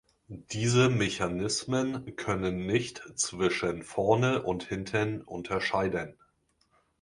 [0.29, 6.17] Diese Mechanismen können nicht zwischen vorne und hinten unterscheiden.